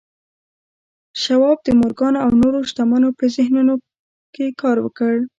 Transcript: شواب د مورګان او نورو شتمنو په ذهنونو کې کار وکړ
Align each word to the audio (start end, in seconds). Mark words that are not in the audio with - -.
شواب 1.21 1.57
د 1.63 1.67
مورګان 1.79 2.13
او 2.23 2.29
نورو 2.41 2.59
شتمنو 2.69 3.09
په 3.17 3.25
ذهنونو 3.35 3.73
کې 4.33 4.45
کار 4.61 4.77
وکړ 4.85 5.13